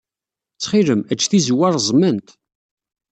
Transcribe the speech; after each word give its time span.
Ttxil-m, 0.53 1.01
ejj 1.11 1.23
tizewwa 1.27 1.67
reẓment. 1.75 2.27